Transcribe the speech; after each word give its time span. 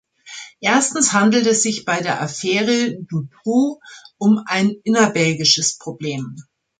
Erstens 0.61 1.13
handelt 1.13 1.45
es 1.45 1.61
sich 1.61 1.85
bei 1.85 2.01
der 2.01 2.23
"Affäre 2.23 2.97
Dutroux" 3.03 3.79
um 4.17 4.41
ein 4.47 4.71
innerbelgisches 4.83 5.77
Problem. 5.77 6.37